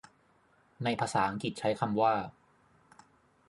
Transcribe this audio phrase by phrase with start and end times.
[0.83, 2.13] ในภาษาอังกฤษใช้คำว่า